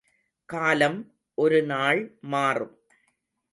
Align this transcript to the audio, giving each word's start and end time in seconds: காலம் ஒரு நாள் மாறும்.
காலம் 0.49 0.97
ஒரு 1.37 1.63
நாள் 1.63 2.17
மாறும். 2.21 2.73